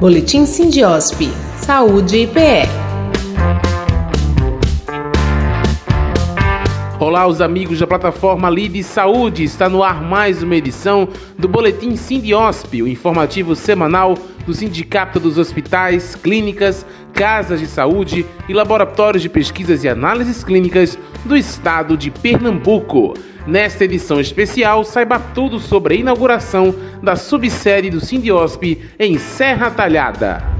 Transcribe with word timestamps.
Boletim 0.00 0.46
Sindiosp. 0.46 1.28
Saúde 1.60 2.22
e 2.22 2.26
PE. 2.26 3.69
Olá, 7.00 7.26
os 7.26 7.40
amigos 7.40 7.78
da 7.78 7.86
plataforma 7.86 8.50
Lide 8.50 8.84
Saúde. 8.84 9.42
Está 9.42 9.70
no 9.70 9.82
ar 9.82 10.02
mais 10.02 10.42
uma 10.42 10.54
edição 10.54 11.08
do 11.38 11.48
Boletim 11.48 11.96
Sindiosp, 11.96 12.82
o 12.82 12.86
informativo 12.86 13.56
semanal 13.56 14.18
do 14.44 14.52
Sindicato 14.52 15.18
dos 15.18 15.38
Hospitais, 15.38 16.14
Clínicas, 16.14 16.84
Casas 17.14 17.58
de 17.58 17.66
Saúde 17.66 18.26
e 18.46 18.52
Laboratórios 18.52 19.22
de 19.22 19.30
Pesquisas 19.30 19.82
e 19.82 19.88
Análises 19.88 20.44
Clínicas 20.44 20.98
do 21.24 21.34
Estado 21.34 21.96
de 21.96 22.10
Pernambuco. 22.10 23.14
Nesta 23.46 23.86
edição 23.86 24.20
especial, 24.20 24.84
saiba 24.84 25.18
tudo 25.18 25.58
sobre 25.58 25.94
a 25.94 25.96
inauguração 25.96 26.74
da 27.02 27.16
subsede 27.16 27.88
do 27.88 28.04
Sindiosp 28.04 28.78
em 28.98 29.16
Serra 29.16 29.70
Talhada. 29.70 30.59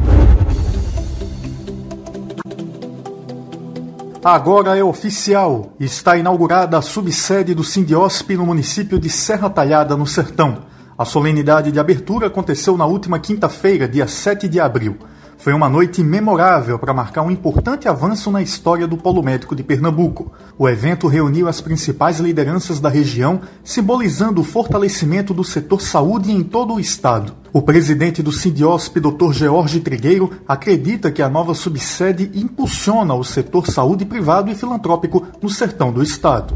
Agora 4.22 4.76
é 4.76 4.84
oficial. 4.84 5.72
Está 5.80 6.14
inaugurada 6.14 6.76
a 6.76 6.82
subsede 6.82 7.54
do 7.54 7.64
Sindiosp 7.64 8.36
no 8.36 8.44
município 8.44 8.98
de 9.00 9.08
Serra 9.08 9.48
Talhada, 9.48 9.96
no 9.96 10.06
Sertão. 10.06 10.58
A 10.98 11.06
solenidade 11.06 11.72
de 11.72 11.80
abertura 11.80 12.26
aconteceu 12.26 12.76
na 12.76 12.84
última 12.84 13.18
quinta-feira, 13.18 13.88
dia 13.88 14.06
7 14.06 14.46
de 14.46 14.60
abril. 14.60 14.98
Foi 15.40 15.54
uma 15.54 15.70
noite 15.70 16.04
memorável 16.04 16.78
para 16.78 16.92
marcar 16.92 17.22
um 17.22 17.30
importante 17.30 17.88
avanço 17.88 18.30
na 18.30 18.42
história 18.42 18.86
do 18.86 18.98
Polo 18.98 19.22
Médico 19.22 19.56
de 19.56 19.62
Pernambuco. 19.62 20.30
O 20.58 20.68
evento 20.68 21.06
reuniu 21.06 21.48
as 21.48 21.62
principais 21.62 22.20
lideranças 22.20 22.78
da 22.78 22.90
região, 22.90 23.40
simbolizando 23.64 24.42
o 24.42 24.44
fortalecimento 24.44 25.32
do 25.32 25.42
setor 25.42 25.80
saúde 25.80 26.30
em 26.30 26.42
todo 26.42 26.74
o 26.74 26.78
estado. 26.78 27.32
O 27.54 27.62
presidente 27.62 28.22
do 28.22 28.30
Sindiosp, 28.30 29.00
Dr. 29.00 29.32
George 29.32 29.80
Trigueiro, 29.80 30.30
acredita 30.46 31.10
que 31.10 31.22
a 31.22 31.28
nova 31.30 31.54
subsede 31.54 32.30
impulsiona 32.34 33.14
o 33.14 33.24
setor 33.24 33.66
saúde 33.66 34.04
privado 34.04 34.50
e 34.50 34.54
filantrópico 34.54 35.26
no 35.40 35.48
sertão 35.48 35.90
do 35.90 36.02
estado. 36.02 36.54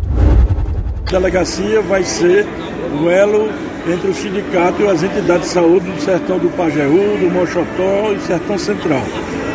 A 1.06 1.11
delegacia 1.11 1.80
vai 1.80 2.05
ser 2.05 2.47
o 3.03 3.08
elo 3.08 3.48
entre 3.86 4.10
o 4.10 4.14
sindicato 4.14 4.82
e 4.82 4.88
as 4.88 5.02
entidades 5.02 5.48
de 5.48 5.54
saúde 5.54 5.90
do 5.90 6.00
sertão 6.00 6.38
do 6.38 6.48
Pajeú, 6.56 7.18
do 7.18 7.30
Mochotó 7.30 8.12
e 8.14 8.20
Sertão 8.20 8.58
Central. 8.58 9.02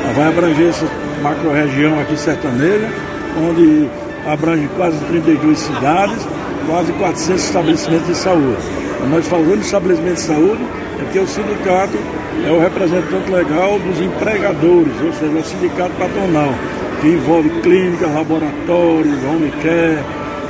Ela 0.03 0.13
vai 0.13 0.27
abranger 0.27 0.69
essa 0.69 0.85
macro-região 1.22 1.99
aqui 1.99 2.17
sertaneja, 2.17 2.89
onde 3.38 3.89
abrange 4.27 4.69
quase 4.75 4.97
32 5.05 5.57
cidades, 5.57 6.27
quase 6.67 6.91
400 6.94 7.44
estabelecimentos 7.44 8.07
de 8.07 8.16
saúde. 8.16 8.61
Nós 9.09 9.25
falamos 9.27 9.59
de 9.59 9.66
estabelecimentos 9.66 10.22
de 10.22 10.27
saúde, 10.27 10.63
é 11.00 11.03
porque 11.03 11.19
o 11.19 11.27
sindicato 11.27 11.97
é 12.45 12.52
o 12.52 12.59
representante 12.59 13.31
legal 13.31 13.80
dos 13.80 14.00
empregadores, 14.00 14.94
ou 15.03 15.13
seja, 15.13 15.38
é 15.38 15.41
o 15.41 15.44
sindicato 15.44 15.91
patronal, 15.97 16.53
que 17.02 17.07
envolve 17.07 17.50
clínicas, 17.61 18.13
laboratórios, 18.13 19.23
home 19.23 19.52
care, 19.63 20.03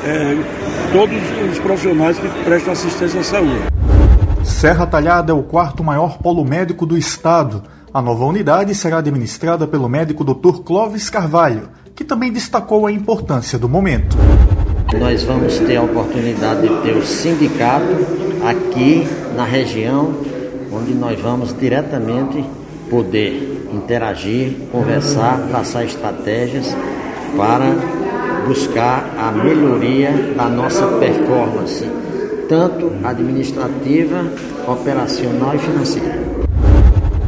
é, 0.06 0.92
todos 0.92 1.18
os 1.52 1.60
profissionais 1.60 2.18
que 2.18 2.28
prestam 2.44 2.74
assistência 2.74 3.20
à 3.20 3.24
saúde. 3.24 3.64
Serra 4.44 4.86
Talhada 4.86 5.32
é 5.32 5.36
o 5.36 5.44
quarto 5.44 5.84
maior 5.84 6.18
polo 6.18 6.44
médico 6.44 6.86
do 6.86 6.98
estado. 6.98 7.64
A 7.94 8.02
nova 8.02 8.26
unidade 8.26 8.74
será 8.76 8.98
administrada 8.98 9.68
pelo 9.68 9.90
médico 9.90 10.24
Dr. 10.24 10.62
Clóvis 10.64 11.10
Carvalho, 11.10 11.70
que 11.96 12.04
também 12.04 12.32
destacou 12.32 12.86
a 12.86 12.92
importância 12.92 13.58
do 13.58 13.68
momento. 13.68 14.18
Nós 15.00 15.24
vamos 15.24 15.58
ter 15.60 15.78
a 15.78 15.84
oportunidade 15.84 16.62
de 16.68 16.82
ter 16.82 16.96
o 16.96 17.06
sindicato 17.06 17.86
aqui 18.48 19.08
na 19.36 19.44
região, 19.44 20.14
onde 20.72 20.94
nós 20.94 21.20
vamos 21.20 21.56
diretamente 21.58 22.44
poder 22.90 23.68
interagir, 23.72 24.56
conversar, 24.72 25.40
traçar 25.50 25.84
estratégias 25.84 26.76
para 27.38 27.76
buscar 28.50 29.14
a 29.16 29.32
melhoria 29.32 30.34
da 30.36 30.50
nossa 30.50 30.88
performance, 30.98 31.88
tanto 32.50 32.92
administrativa, 33.04 34.26
operacional 34.68 35.54
e 35.54 35.60
financeira. 35.60 36.20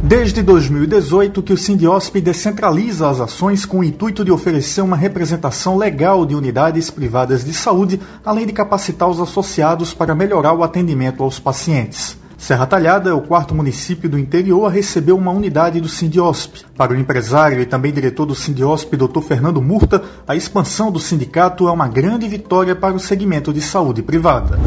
Desde 0.02 0.42
2018 0.42 1.40
que 1.40 1.52
o 1.52 1.56
Sindiosp 1.56 2.16
descentraliza 2.16 3.08
as 3.08 3.20
ações 3.20 3.64
com 3.64 3.78
o 3.78 3.84
intuito 3.84 4.24
de 4.24 4.32
oferecer 4.32 4.80
uma 4.80 4.96
representação 4.96 5.78
legal 5.78 6.26
de 6.26 6.34
unidades 6.34 6.90
privadas 6.90 7.44
de 7.44 7.54
saúde, 7.54 8.00
além 8.24 8.44
de 8.44 8.52
capacitar 8.52 9.08
os 9.08 9.20
associados 9.20 9.94
para 9.94 10.16
melhorar 10.16 10.54
o 10.54 10.64
atendimento 10.64 11.22
aos 11.22 11.38
pacientes. 11.38 12.20
Serra 12.42 12.66
Talhada 12.66 13.08
é 13.08 13.12
o 13.12 13.20
quarto 13.20 13.54
município 13.54 14.10
do 14.10 14.18
interior 14.18 14.66
a 14.66 14.68
receber 14.68 15.12
uma 15.12 15.30
unidade 15.30 15.80
do 15.80 15.88
Sindiosp. 15.88 16.64
Para 16.76 16.92
o 16.92 16.96
empresário 16.96 17.60
e 17.60 17.64
também 17.64 17.92
diretor 17.92 18.26
do 18.26 18.34
Sindiosp, 18.34 18.96
Dr. 18.96 19.20
Fernando 19.20 19.62
Murta, 19.62 20.02
a 20.26 20.34
expansão 20.34 20.90
do 20.90 20.98
sindicato 20.98 21.68
é 21.68 21.70
uma 21.70 21.86
grande 21.86 22.26
vitória 22.26 22.74
para 22.74 22.96
o 22.96 22.98
segmento 22.98 23.52
de 23.52 23.60
saúde 23.60 24.02
privada. 24.02 24.58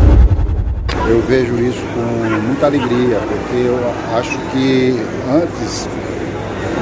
Eu 1.06 1.22
vejo 1.24 1.54
isso 1.56 1.82
com 1.94 2.48
muita 2.48 2.68
alegria, 2.68 3.20
porque 3.20 3.58
eu 3.58 3.78
acho 4.18 4.40
que 4.54 4.98
antes 5.30 5.86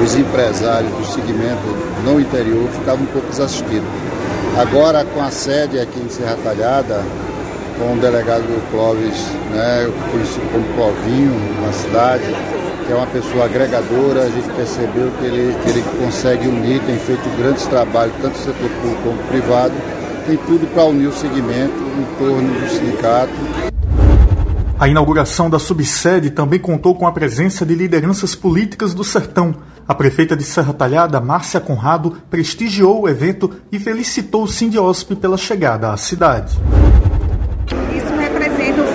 os 0.00 0.14
empresários 0.14 0.92
do 0.92 1.06
segmento 1.06 1.76
no 2.04 2.20
interior 2.20 2.68
ficavam 2.68 3.02
um 3.02 3.06
pouco 3.06 3.26
desassistidos. 3.30 3.88
Agora, 4.56 5.04
com 5.04 5.20
a 5.20 5.32
sede 5.32 5.80
aqui 5.80 5.98
em 5.98 6.08
Serra 6.08 6.38
Talhada, 6.44 7.02
com 7.78 7.94
o 7.94 8.00
delegado 8.00 8.44
Clóvis, 8.70 9.28
né, 9.50 9.90
conhecido 10.10 10.46
como 10.52 10.64
Clovinho, 10.74 11.32
na 11.60 11.72
cidade, 11.72 12.24
que 12.86 12.92
é 12.92 12.94
uma 12.94 13.06
pessoa 13.06 13.44
agregadora, 13.46 14.22
a 14.22 14.30
gente 14.30 14.48
percebeu 14.50 15.10
que 15.18 15.24
ele, 15.24 15.56
que 15.62 15.70
ele 15.70 15.84
consegue 15.98 16.48
unir, 16.48 16.80
tem 16.82 16.98
feito 16.98 17.36
grandes 17.36 17.66
trabalhos, 17.66 18.14
tanto 18.20 18.36
setor 18.38 18.70
público 18.80 19.02
como 19.02 19.18
privado, 19.24 19.74
tem 20.26 20.36
tudo 20.36 20.66
para 20.72 20.84
unir 20.84 21.08
o 21.08 21.12
segmento 21.12 21.74
em 21.74 22.18
torno 22.18 22.60
do 22.60 22.68
sindicato. 22.68 23.32
A 24.78 24.88
inauguração 24.88 25.48
da 25.48 25.58
subsede 25.58 26.30
também 26.30 26.58
contou 26.58 26.94
com 26.94 27.06
a 27.06 27.12
presença 27.12 27.64
de 27.64 27.74
lideranças 27.74 28.34
políticas 28.34 28.92
do 28.92 29.04
sertão. 29.04 29.54
A 29.86 29.94
prefeita 29.94 30.36
de 30.36 30.42
Serra 30.42 30.72
Talhada, 30.72 31.20
Márcia 31.20 31.60
Conrado, 31.60 32.16
prestigiou 32.28 33.02
o 33.02 33.08
evento 33.08 33.50
e 33.70 33.78
felicitou 33.78 34.44
o 34.44 34.48
Sindiosp 34.48 35.14
pela 35.14 35.36
chegada 35.36 35.92
à 35.92 35.96
cidade 35.96 36.58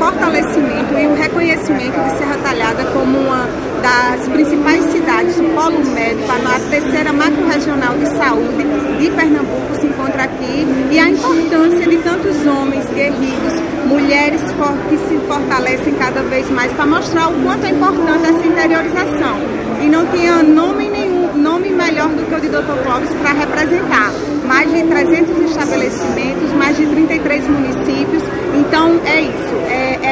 fortalecimento 0.10 0.98
e 0.98 1.06
o 1.06 1.14
reconhecimento 1.14 1.94
de 1.94 2.18
Serra 2.18 2.38
Talhada 2.42 2.84
como 2.86 3.20
uma 3.20 3.48
das 3.82 4.28
principais 4.28 4.84
cidades, 4.86 5.38
o 5.38 5.44
polo 5.56 5.86
médico, 5.86 6.32
a 6.32 6.70
terceira 6.70 7.14
macro-regional 7.14 7.94
de 7.94 8.08
saúde 8.18 8.64
de 9.00 9.12
Pernambuco 9.12 9.80
se 9.80 9.86
encontra 9.86 10.24
aqui 10.24 10.68
e 10.92 11.00
a 11.00 11.10
importância 11.10 11.88
de 11.88 11.98
tantos 11.98 12.46
homens 12.48 12.86
guerreiros, 12.90 13.62
mulheres 13.86 14.42
que 14.90 14.98
se 15.08 15.18
fortalecem 15.28 15.94
cada 15.94 16.24
vez 16.24 16.50
mais 16.50 16.72
para 16.74 16.88
mostrar 16.88 17.30
o 17.30 17.34
quanto 17.44 17.66
é 17.66 17.70
importante 17.70 18.30
essa 18.30 18.48
interiorização. 18.48 19.38
E 19.82 19.88
não 19.88 20.06
tinha 20.08 20.44
nome 20.44 20.90
nenhum, 20.90 21.38
nome 21.38 21.70
melhor 21.70 22.10
do 22.10 22.26
que 22.28 22.36
o 22.36 22.42
de 22.42 22.50
Dr. 22.50 22.84
Clóvis 22.84 23.14
para 23.22 23.32
representar. 23.32 24.12
Mais 24.46 24.70
de 24.74 24.84
300 24.84 25.52
estabelecimentos, 25.52 26.52
mais 26.58 26.76
de 26.76 26.86
33 26.88 27.48
municípios. 27.48 28.24
Então 28.60 29.00
é 29.06 29.22
isso, 29.22 29.49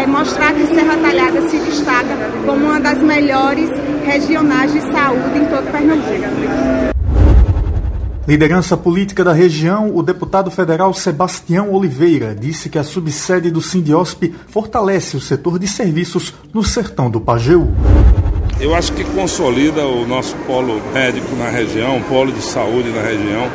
mostrar 0.08 0.54
que 0.54 0.66
Serra 0.68 0.98
Talhada 0.98 1.48
se 1.50 1.58
destaca 1.60 2.16
como 2.46 2.66
uma 2.66 2.80
das 2.80 2.98
melhores 3.04 3.70
regionais 4.06 4.72
de 4.72 4.82
saúde 4.82 5.38
em 5.38 5.46
todo 5.46 5.72
Pernambuco. 5.72 6.98
Liderança 8.28 8.76
política 8.76 9.24
da 9.24 9.32
região, 9.32 9.96
o 9.96 10.04
deputado 10.04 10.52
federal 10.52 10.94
Sebastião 10.94 11.72
Oliveira 11.72 12.36
disse 12.36 12.70
que 12.70 12.78
a 12.78 12.84
subsede 12.84 13.50
do 13.50 13.62
Sindiosp 13.62 14.34
fortalece 14.48 15.16
o 15.16 15.22
setor 15.22 15.58
de 15.58 15.66
serviços 15.66 16.34
no 16.54 16.62
sertão 16.62 17.10
do 17.10 17.22
Pajeú. 17.22 17.70
Eu 18.60 18.76
acho 18.76 18.92
que 18.92 19.04
consolida 19.04 19.86
o 19.86 20.06
nosso 20.06 20.36
polo 20.48 20.82
médico 20.94 21.36
na 21.38 21.50
região, 21.50 22.02
polo 22.10 22.32
de 22.32 22.42
saúde 22.42 22.90
na 22.90 23.02
região. 23.02 23.50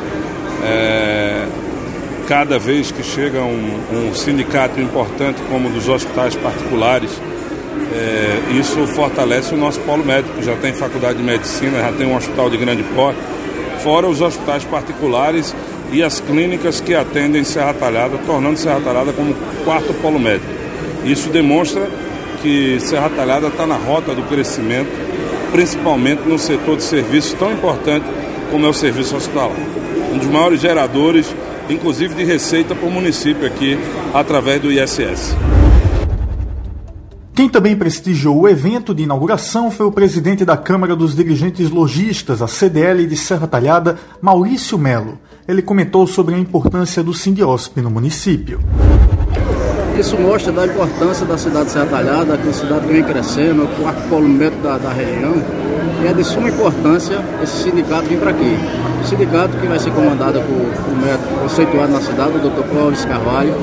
É, 0.63 1.45
cada 2.27 2.57
vez 2.57 2.91
que 2.91 3.03
chega 3.03 3.41
um, 3.41 3.79
um, 3.91 4.13
sindicato 4.13 4.79
importante 4.79 5.41
como 5.49 5.69
o 5.69 5.71
dos 5.71 5.87
hospitais 5.89 6.35
particulares, 6.35 7.11
é, 7.93 8.57
isso 8.57 8.87
fortalece 8.87 9.53
o 9.53 9.57
nosso 9.57 9.79
polo 9.81 10.05
médico. 10.05 10.41
Já 10.41 10.55
tem 10.55 10.73
faculdade 10.73 11.17
de 11.17 11.23
medicina, 11.23 11.79
já 11.79 11.91
tem 11.91 12.07
um 12.07 12.15
hospital 12.15 12.49
de 12.49 12.57
grande 12.57 12.83
porte, 12.95 13.19
fora 13.83 14.07
os 14.07 14.21
hospitais 14.21 14.63
particulares 14.63 15.53
e 15.91 16.01
as 16.01 16.19
clínicas 16.19 16.81
que 16.81 16.95
atendem 16.95 17.43
Serra 17.43 17.73
Talhada, 17.73 18.17
tornando 18.25 18.57
Serra 18.57 18.81
Talhada 18.81 19.11
como 19.13 19.35
quarto 19.63 19.93
polo 20.01 20.19
médico. 20.19 20.51
Isso 21.05 21.29
demonstra 21.29 21.87
que 22.41 22.79
Serra 22.79 23.09
Talhada 23.09 23.47
está 23.47 23.67
na 23.67 23.75
rota 23.75 24.15
do 24.15 24.23
crescimento, 24.23 24.89
principalmente 25.51 26.21
no 26.27 26.39
setor 26.39 26.77
de 26.77 26.83
serviços 26.83 27.33
tão 27.33 27.51
importante 27.51 28.05
como 28.49 28.65
é 28.65 28.69
o 28.69 28.73
serviço 28.73 29.15
hospitalar. 29.15 29.55
Um 30.13 30.17
dos 30.17 30.27
maiores 30.27 30.61
geradores, 30.61 31.33
inclusive 31.69 32.15
de 32.15 32.23
receita 32.23 32.75
para 32.75 32.87
o 32.87 32.91
município 32.91 33.45
aqui, 33.45 33.77
através 34.13 34.61
do 34.61 34.71
ISS. 34.71 35.35
Quem 37.33 37.49
também 37.49 37.75
prestigiou 37.75 38.41
o 38.41 38.47
evento 38.47 38.93
de 38.93 39.03
inauguração 39.03 39.71
foi 39.71 39.87
o 39.87 39.91
presidente 39.91 40.45
da 40.45 40.55
Câmara 40.55 40.95
dos 40.95 41.15
Dirigentes 41.15 41.71
Logistas, 41.71 42.43
a 42.43 42.47
CDL 42.47 43.07
de 43.07 43.17
Serra 43.17 43.47
Talhada, 43.47 43.97
Maurício 44.21 44.77
Melo. 44.77 45.17
Ele 45.47 45.63
comentou 45.63 46.05
sobre 46.05 46.35
a 46.35 46.37
importância 46.37 47.01
do 47.01 47.11
Sindiosp 47.11 47.81
no 47.81 47.89
município. 47.89 48.59
Isso 49.99 50.15
mostra 50.17 50.51
da 50.51 50.67
importância 50.67 51.25
da 51.25 51.35
cidade 51.35 51.65
de 51.65 51.71
Serra 51.71 51.87
Talhada, 51.87 52.37
que 52.37 52.43
é 52.43 52.45
uma 52.45 52.53
cidade 52.53 52.87
que 52.87 52.93
vem 52.93 53.03
crescendo, 53.03 53.63
o 53.63 53.67
quarto 53.81 54.09
polo 54.09 54.29
metro 54.29 54.59
da, 54.61 54.77
da 54.77 54.93
região, 54.93 55.33
e 56.03 56.07
é 56.07 56.13
de 56.13 56.23
suma 56.23 56.49
importância 56.49 57.19
esse 57.41 57.63
sindicato 57.63 58.09
vir 58.09 58.19
para 58.19 58.29
aqui. 58.29 58.57
O 59.01 59.07
sindicato 59.07 59.57
que 59.57 59.65
vai 59.65 59.79
ser 59.79 59.91
comandado 59.91 60.39
por 60.41 60.93
um 60.93 61.01
médico 61.01 61.32
conceituado 61.43 61.91
na 61.91 61.99
cidade, 61.99 62.37
o 62.37 62.39
Dr. 62.39 62.63
Clóvis 62.69 63.03
Carvalho, 63.03 63.53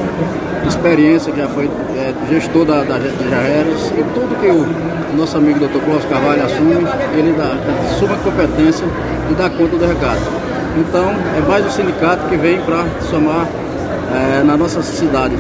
experiência, 0.67 1.33
que 1.33 1.41
já 1.41 1.49
foi 1.49 1.65
é, 1.97 2.13
gestor 2.31 2.67
da, 2.67 2.83
da, 2.83 2.99
de 2.99 3.09
e 3.09 4.05
tudo 4.15 4.39
que 4.39 4.47
o 4.49 5.17
nosso 5.17 5.39
amigo 5.39 5.59
Dr. 5.59 5.83
Clóvis 5.83 6.05
Carvalho 6.05 6.45
assume, 6.45 6.75
ele 7.17 7.33
dá 7.33 7.57
suma 7.99 8.17
competência 8.19 8.85
e 9.31 9.35
dá 9.35 9.49
conta 9.49 9.77
do 9.79 9.87
recado. 9.87 10.21
Então, 10.77 11.11
é 11.37 11.49
mais 11.49 11.65
um 11.65 11.71
sindicato 11.71 12.29
que 12.29 12.37
vem 12.37 12.61
para 12.61 12.85
somar 13.01 13.49
é, 14.15 14.43
na 14.43 14.57
nossa 14.59 14.83
cidade. 14.83 15.37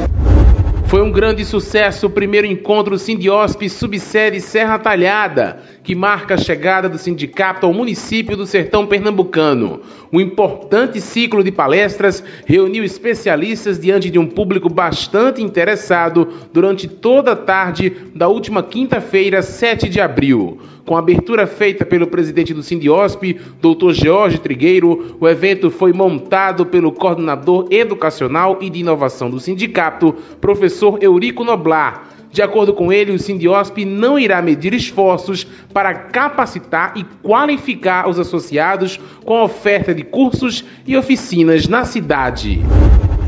Foi 0.90 1.02
um 1.02 1.12
grande 1.12 1.44
sucesso 1.44 2.08
o 2.08 2.10
primeiro 2.10 2.48
encontro 2.48 2.98
Sindiosp 2.98 3.68
subsede 3.68 4.40
Serra 4.40 4.76
Talhada, 4.76 5.60
que 5.84 5.94
marca 5.94 6.34
a 6.34 6.36
chegada 6.36 6.88
do 6.88 6.98
sindicato 6.98 7.64
ao 7.64 7.72
município 7.72 8.36
do 8.36 8.44
sertão 8.44 8.84
pernambucano. 8.84 9.82
Um 10.12 10.20
importante 10.20 11.00
ciclo 11.00 11.44
de 11.44 11.52
palestras 11.52 12.22
reuniu 12.44 12.82
especialistas 12.82 13.78
diante 13.78 14.10
de 14.10 14.18
um 14.18 14.26
público 14.26 14.68
bastante 14.68 15.40
interessado 15.40 16.28
durante 16.52 16.88
toda 16.88 17.32
a 17.32 17.36
tarde 17.36 17.92
da 18.12 18.26
última 18.26 18.60
quinta-feira, 18.60 19.40
7 19.40 19.88
de 19.88 20.00
abril. 20.00 20.58
Com 20.84 20.96
a 20.96 20.98
abertura 20.98 21.46
feita 21.46 21.84
pelo 21.84 22.08
presidente 22.08 22.52
do 22.52 22.60
Sindiosp, 22.60 23.22
Dr. 23.62 23.92
Jorge 23.92 24.38
Trigueiro, 24.38 25.16
o 25.20 25.28
evento 25.28 25.70
foi 25.70 25.92
montado 25.92 26.66
pelo 26.66 26.90
coordenador 26.90 27.68
educacional 27.70 28.58
e 28.60 28.68
de 28.68 28.80
inovação 28.80 29.30
do 29.30 29.38
sindicato, 29.38 30.12
professor 30.40 30.98
Eurico 31.00 31.44
Noblar. 31.44 32.19
De 32.32 32.42
acordo 32.42 32.72
com 32.72 32.92
ele, 32.92 33.12
o 33.12 33.18
Sindiosp 33.18 33.84
não 33.84 34.18
irá 34.18 34.40
medir 34.40 34.72
esforços 34.72 35.44
para 35.72 35.92
capacitar 35.94 36.92
e 36.96 37.04
qualificar 37.22 38.08
os 38.08 38.20
associados 38.20 39.00
com 39.24 39.36
a 39.36 39.44
oferta 39.44 39.92
de 39.92 40.04
cursos 40.04 40.64
e 40.86 40.96
oficinas 40.96 41.66
na 41.66 41.84
cidade. 41.84 42.60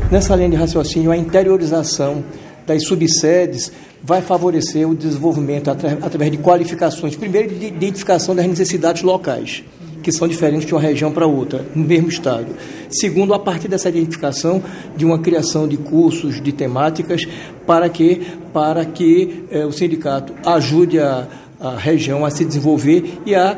Nessa 0.09 0.35
linha 0.35 0.49
de 0.49 0.55
raciocínio, 0.55 1.11
a 1.11 1.17
interiorização 1.17 2.23
das 2.65 2.83
subsedes 2.85 3.71
vai 4.01 4.21
favorecer 4.21 4.87
o 4.89 4.95
desenvolvimento 4.95 5.69
através 5.69 6.31
de 6.31 6.37
qualificações, 6.37 7.15
primeiro 7.15 7.53
de 7.53 7.65
identificação 7.65 8.35
das 8.35 8.45
necessidades 8.45 9.01
locais, 9.01 9.63
que 10.03 10.11
são 10.11 10.27
diferentes 10.27 10.67
de 10.67 10.73
uma 10.73 10.81
região 10.81 11.11
para 11.11 11.25
outra, 11.25 11.65
no 11.73 11.83
mesmo 11.83 12.09
estado. 12.09 12.47
Segundo, 12.89 13.33
a 13.33 13.39
partir 13.39 13.67
dessa 13.67 13.89
identificação 13.89 14.61
de 14.95 15.05
uma 15.05 15.17
criação 15.17 15.67
de 15.67 15.77
cursos, 15.77 16.39
de 16.41 16.51
temáticas, 16.51 17.25
para 17.65 17.89
que, 17.89 18.21
para 18.53 18.85
que 18.85 19.45
eh, 19.49 19.65
o 19.65 19.71
sindicato 19.71 20.33
ajude 20.45 20.99
a, 20.99 21.27
a 21.59 21.77
região 21.77 22.25
a 22.25 22.29
se 22.29 22.43
desenvolver 22.43 23.19
e 23.25 23.33
a 23.33 23.57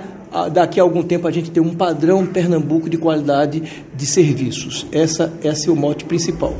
daqui 0.51 0.81
a 0.81 0.83
algum 0.83 1.01
tempo 1.01 1.27
a 1.27 1.31
gente 1.31 1.49
ter 1.49 1.61
um 1.61 1.73
padrão 1.73 2.25
Pernambuco 2.25 2.89
de 2.89 2.97
qualidade 2.97 3.63
de 3.95 4.05
serviços. 4.05 4.85
Essa, 4.91 5.31
esse 5.41 5.69
é 5.69 5.71
o 5.71 5.75
mote 5.77 6.03
principal. 6.03 6.53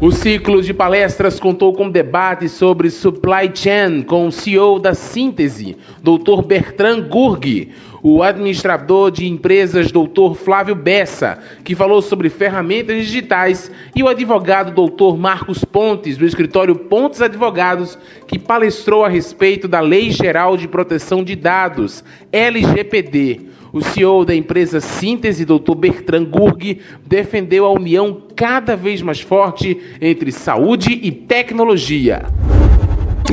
O 0.00 0.10
ciclo 0.12 0.60
de 0.60 0.74
palestras 0.74 1.40
contou 1.40 1.72
com 1.72 1.88
debate 1.88 2.48
sobre 2.48 2.90
supply 2.90 3.50
chain 3.54 4.02
com 4.02 4.26
o 4.26 4.32
CEO 4.32 4.78
da 4.78 4.92
Síntese, 4.92 5.76
Dr. 6.02 6.42
Bertrand 6.44 7.08
Gurg, 7.08 7.70
o 8.06 8.22
administrador 8.22 9.10
de 9.10 9.26
empresas 9.26 9.90
Dr. 9.90 10.34
Flávio 10.34 10.74
Bessa, 10.74 11.38
que 11.64 11.74
falou 11.74 12.02
sobre 12.02 12.28
ferramentas 12.28 12.98
digitais, 12.98 13.70
e 13.96 14.02
o 14.02 14.08
advogado 14.08 14.72
Dr. 14.72 15.16
Marcos 15.16 15.64
Pontes, 15.64 16.18
do 16.18 16.26
escritório 16.26 16.76
Pontes 16.76 17.22
Advogados, 17.22 17.98
que 18.28 18.38
palestrou 18.38 19.06
a 19.06 19.08
respeito 19.08 19.66
da 19.66 19.80
Lei 19.80 20.10
Geral 20.10 20.54
de 20.54 20.68
Proteção 20.68 21.24
de 21.24 21.34
Dados, 21.34 22.04
LGPD. 22.30 23.40
O 23.72 23.80
CEO 23.80 24.22
da 24.22 24.34
empresa 24.34 24.80
Síntese, 24.80 25.46
Dr. 25.46 25.74
Bertrand 25.74 26.26
Gurg, 26.26 26.80
defendeu 27.06 27.64
a 27.64 27.72
união 27.72 28.22
cada 28.36 28.76
vez 28.76 29.00
mais 29.00 29.22
forte 29.22 29.80
entre 29.98 30.30
saúde 30.30 30.92
e 31.02 31.10
tecnologia 31.10 32.26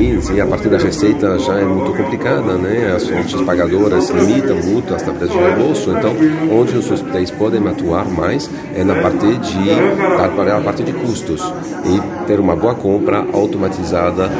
e 0.00 0.40
a 0.40 0.46
partir 0.46 0.68
da 0.68 0.78
receita 0.78 1.38
já 1.38 1.58
é 1.58 1.64
muito 1.64 1.92
complicada, 1.92 2.54
né? 2.54 2.92
As 2.96 3.06
fontes 3.06 3.40
pagadoras 3.42 4.08
limitam 4.10 4.56
muito 4.56 4.94
as 4.94 5.02
tabela 5.02 5.28
de 5.28 5.36
reembolso, 5.36 5.90
então 5.90 6.14
onde 6.50 6.76
os 6.76 6.90
hospitais 6.90 7.30
podem 7.30 7.66
atuar 7.68 8.08
mais 8.08 8.48
é 8.74 8.82
na 8.82 8.94
parte 8.96 9.26
de 9.26 9.70
a 9.70 10.60
parte 10.60 10.82
de 10.82 10.92
custos 10.92 11.42
e 11.84 12.26
ter 12.26 12.40
uma 12.40 12.56
boa 12.56 12.74
compra 12.74 13.26
automatizada, 13.32 14.30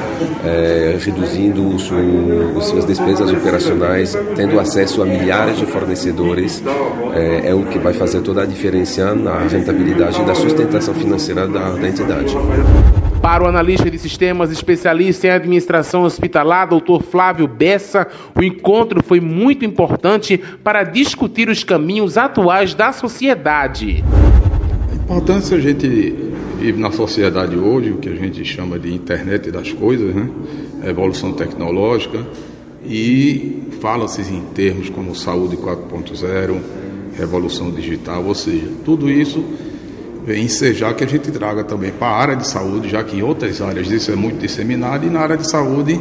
é, 0.45 0.97
reduzindo 1.01 1.69
os, 1.69 1.83
suas 2.67 2.85
despesas 2.85 3.31
operacionais, 3.31 4.17
tendo 4.35 4.59
acesso 4.59 5.03
a 5.03 5.05
milhares 5.05 5.59
de 5.59 5.67
fornecedores, 5.67 6.63
é, 7.15 7.51
é, 7.51 7.55
o 7.55 7.65
que 7.65 7.79
vai 7.79 7.93
fazer 7.93 8.21
toda 8.21 8.43
a 8.43 8.47
diferença 8.47 9.15
na 9.15 9.39
rentabilidade 9.41 10.21
e 10.21 10.25
da 10.25 10.35
sustentação 10.35 10.95
financeira 10.95 11.47
da, 11.47 11.71
da 11.71 11.89
entidade. 11.89 12.35
Para 13.23 13.45
o 13.45 13.47
analista 13.47 13.89
de 13.89 13.97
sistemas 14.01 14.51
especialista 14.51 15.29
em 15.29 15.31
administração 15.31 16.03
hospitalar, 16.03 16.67
Dr. 16.67 17.01
Flávio 17.09 17.47
Bessa, 17.47 18.09
o 18.35 18.43
encontro 18.43 19.01
foi 19.01 19.21
muito 19.21 19.65
importante 19.65 20.37
para 20.65 20.83
discutir 20.83 21.49
os 21.49 21.63
caminhos 21.63 22.19
atuais 22.19 22.75
da 22.75 22.93
sociedade. 22.93 24.03
A 24.91 24.95
importância 24.97 25.57
a 25.57 25.61
gente 25.61 25.87
vive 26.59 26.81
na 26.81 26.91
sociedade 26.91 27.57
hoje, 27.57 27.93
o 27.93 27.99
que 27.99 28.09
a 28.09 28.15
gente 28.17 28.45
chama 28.45 28.77
de 28.77 28.93
internet 28.93 29.53
das 29.53 29.71
coisas, 29.73 30.13
né? 30.13 30.29
A 30.83 30.89
evolução 30.89 31.33
tecnológica 31.33 32.27
e 32.85 33.63
fala-se 33.81 34.23
em 34.35 34.43
termos 34.53 34.91
como 34.91 35.15
saúde 35.15 35.57
4.0, 35.57 36.61
revolução 37.17 37.71
digital, 37.71 38.25
ou 38.25 38.35
seja, 38.35 38.67
tudo 38.85 39.09
isso 39.09 39.45
ensejar 40.29 40.95
que 40.95 41.05
a 41.05 41.07
gente 41.07 41.31
traga 41.31 41.65
também 41.65 41.91
para 41.91 42.09
a 42.09 42.17
área 42.17 42.37
de 42.37 42.47
saúde, 42.47 42.89
já 42.89 43.03
que 43.03 43.17
em 43.17 43.23
outras 43.23 43.61
áreas 43.61 43.91
isso 43.91 44.11
é 44.13 44.17
muito 44.17 44.39
disseminado, 44.39 45.07
e 45.07 45.11
na 45.11 45.21
área 45.21 45.37
de 45.37 45.49
saúde, 45.49 46.01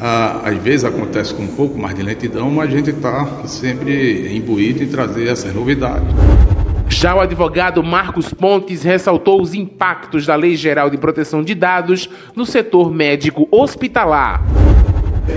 ah, 0.00 0.40
às 0.44 0.56
vezes 0.58 0.84
acontece 0.84 1.32
com 1.34 1.42
um 1.42 1.48
pouco 1.48 1.78
mais 1.78 1.94
de 1.94 2.02
lentidão, 2.02 2.50
mas 2.50 2.68
a 2.68 2.76
gente 2.76 2.90
está 2.90 3.26
sempre 3.46 4.36
imbuído 4.36 4.82
em 4.82 4.88
trazer 4.88 5.28
essas 5.28 5.54
novidades. 5.54 6.08
Já 6.88 7.14
o 7.14 7.20
advogado 7.20 7.82
Marcos 7.82 8.32
Pontes 8.32 8.82
ressaltou 8.82 9.40
os 9.40 9.54
impactos 9.54 10.26
da 10.26 10.36
Lei 10.36 10.56
Geral 10.56 10.90
de 10.90 10.98
Proteção 10.98 11.42
de 11.42 11.54
Dados 11.54 12.08
no 12.36 12.44
setor 12.44 12.92
médico 12.92 13.48
hospitalar. 13.50 14.42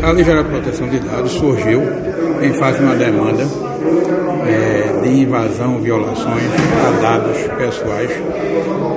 A 0.03 0.11
Lei 0.11 0.23
Geral 0.23 0.43
de 0.43 0.49
Proteção 0.49 0.87
de 0.89 0.99
Dados 0.99 1.31
surgiu 1.31 1.81
em 2.41 2.53
face 2.53 2.79
de 2.79 2.85
uma 2.85 2.95
demanda 2.95 3.45
é, 4.47 5.01
de 5.03 5.21
invasão, 5.21 5.79
violações 5.79 6.43
a 6.85 7.01
dados 7.01 7.37
pessoais 7.57 8.11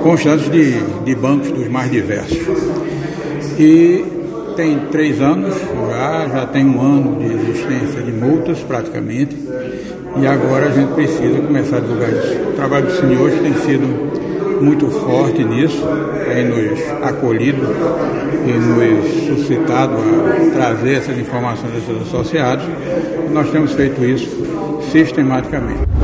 constantes 0.03 0.49
de, 0.49 0.79
de 1.03 1.15
bancos 1.15 1.51
dos 1.51 1.67
mais 1.67 1.91
diversos. 1.91 2.37
E 3.59 4.03
tem 4.55 4.79
três 4.91 5.21
anos 5.21 5.53
já, 5.89 6.27
já 6.27 6.45
tem 6.47 6.65
um 6.65 6.81
ano 6.81 7.19
de 7.19 7.33
existência 7.33 8.01
de 8.01 8.11
multas 8.11 8.59
praticamente, 8.59 9.37
e 10.17 10.27
agora 10.27 10.67
a 10.67 10.71
gente 10.71 10.93
precisa 10.93 11.39
começar 11.39 11.77
a 11.77 11.79
divulgar 11.79 12.09
isso. 12.09 12.49
O 12.49 12.53
trabalho 12.53 12.85
do 12.87 12.91
senhor 12.93 13.31
tem 13.31 13.53
sido 13.55 14.61
muito 14.61 14.87
forte 14.89 15.43
nisso, 15.43 15.83
tem 16.25 16.45
nos 16.45 16.79
acolhido 17.03 17.61
e 18.45 18.51
nos 18.51 19.37
suscitado 19.37 19.95
a 19.95 20.51
trazer 20.53 20.97
essas 20.97 21.17
informações 21.17 21.71
desses 21.73 22.01
associados. 22.01 22.65
Nós 23.31 23.49
temos 23.49 23.71
feito 23.73 24.03
isso 24.03 24.50
श्रेष्ठ 24.91 25.17
निर्माता 25.17 25.59
में 25.59 26.00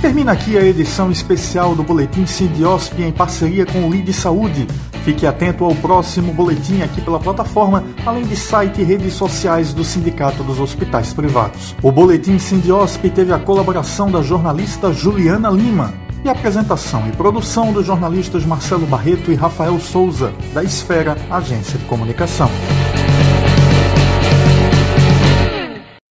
Termina 0.00 0.30
aqui 0.30 0.56
a 0.56 0.62
edição 0.62 1.10
especial 1.10 1.74
do 1.74 1.82
Boletim 1.82 2.24
Sindiosp 2.24 3.02
em 3.02 3.10
parceria 3.10 3.66
com 3.66 3.80
o 3.80 3.90
Lide 3.90 4.12
Saúde. 4.12 4.64
Fique 5.04 5.26
atento 5.26 5.64
ao 5.64 5.74
próximo 5.74 6.32
boletim 6.32 6.82
aqui 6.82 7.00
pela 7.00 7.18
plataforma, 7.18 7.82
além 8.06 8.22
de 8.22 8.36
site 8.36 8.80
e 8.80 8.84
redes 8.84 9.14
sociais 9.14 9.74
do 9.74 9.82
Sindicato 9.82 10.44
dos 10.44 10.60
Hospitais 10.60 11.12
Privados. 11.12 11.74
O 11.82 11.90
Boletim 11.90 12.38
Sindiosp 12.38 13.10
teve 13.10 13.32
a 13.32 13.40
colaboração 13.40 14.08
da 14.08 14.22
jornalista 14.22 14.92
Juliana 14.92 15.50
Lima 15.50 15.92
e 16.24 16.28
apresentação 16.28 17.08
e 17.08 17.12
produção 17.12 17.72
dos 17.72 17.84
jornalistas 17.84 18.46
Marcelo 18.46 18.86
Barreto 18.86 19.32
e 19.32 19.34
Rafael 19.34 19.80
Souza, 19.80 20.32
da 20.54 20.62
Esfera 20.62 21.16
Agência 21.28 21.76
de 21.76 21.84
Comunicação. 21.86 22.48